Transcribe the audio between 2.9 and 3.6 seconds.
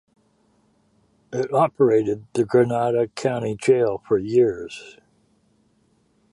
County